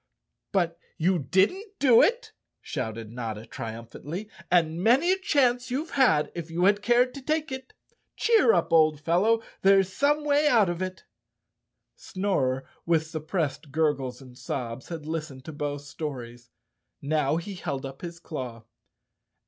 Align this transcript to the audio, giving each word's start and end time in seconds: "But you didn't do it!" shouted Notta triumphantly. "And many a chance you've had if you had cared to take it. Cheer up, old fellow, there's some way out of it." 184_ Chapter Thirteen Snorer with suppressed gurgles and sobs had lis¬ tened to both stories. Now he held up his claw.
"But 0.51 0.79
you 0.97 1.19
didn't 1.19 1.77
do 1.77 2.01
it!" 2.01 2.31
shouted 2.59 3.11
Notta 3.11 3.45
triumphantly. 3.45 4.31
"And 4.49 4.81
many 4.81 5.11
a 5.11 5.19
chance 5.19 5.69
you've 5.69 5.91
had 5.91 6.31
if 6.33 6.49
you 6.49 6.65
had 6.65 6.81
cared 6.81 7.13
to 7.13 7.21
take 7.21 7.51
it. 7.51 7.73
Cheer 8.15 8.51
up, 8.51 8.73
old 8.73 8.99
fellow, 8.99 9.43
there's 9.61 9.93
some 9.93 10.23
way 10.25 10.47
out 10.47 10.69
of 10.71 10.81
it." 10.81 11.05
184_ 12.15 12.41
Chapter 12.57 12.61
Thirteen 12.65 12.65
Snorer 12.65 12.69
with 12.87 13.05
suppressed 13.05 13.71
gurgles 13.71 14.21
and 14.23 14.35
sobs 14.35 14.87
had 14.89 15.03
lis¬ 15.03 15.31
tened 15.31 15.43
to 15.43 15.53
both 15.53 15.81
stories. 15.83 16.49
Now 16.99 17.35
he 17.37 17.53
held 17.53 17.85
up 17.85 18.01
his 18.01 18.19
claw. 18.19 18.63